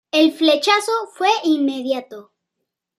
El 0.11 0.31
"flechazo" 0.31 0.91
fue 1.13 1.29
inmediato. 1.43 2.31